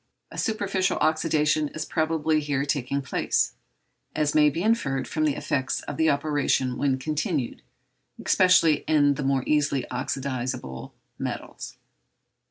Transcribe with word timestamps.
A 0.31 0.37
superficial 0.39 0.97
oxydation 0.97 1.75
is 1.75 1.85
probably 1.85 2.39
here 2.39 2.65
taking 2.65 3.03
place, 3.03 3.53
as 4.15 4.33
may 4.33 4.49
be 4.49 4.63
inferred 4.63 5.07
from 5.07 5.25
the 5.25 5.35
effects 5.35 5.81
of 5.81 5.97
the 5.97 6.09
operation 6.09 6.75
when 6.75 6.97
continued, 6.97 7.61
especially 8.25 8.77
in 8.87 9.13
the 9.13 9.21
more 9.23 9.43
easily 9.45 9.85
oxydizable 9.91 10.93
metals. 11.19 11.77